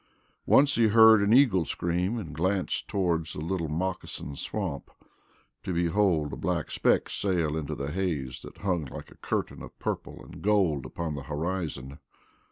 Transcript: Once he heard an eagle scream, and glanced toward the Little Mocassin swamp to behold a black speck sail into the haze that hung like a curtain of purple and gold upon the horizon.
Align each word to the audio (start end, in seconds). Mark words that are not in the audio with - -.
Once 0.47 0.73
he 0.77 0.87
heard 0.87 1.21
an 1.21 1.31
eagle 1.31 1.63
scream, 1.63 2.17
and 2.17 2.33
glanced 2.33 2.87
toward 2.87 3.27
the 3.27 3.37
Little 3.39 3.67
Mocassin 3.69 4.35
swamp 4.35 4.89
to 5.61 5.73
behold 5.73 6.33
a 6.33 6.37
black 6.37 6.71
speck 6.71 7.07
sail 7.07 7.55
into 7.55 7.75
the 7.75 7.91
haze 7.91 8.41
that 8.41 8.57
hung 8.65 8.85
like 8.85 9.11
a 9.11 9.17
curtain 9.17 9.61
of 9.61 9.77
purple 9.77 10.25
and 10.25 10.41
gold 10.41 10.87
upon 10.87 11.13
the 11.13 11.21
horizon. 11.29 11.99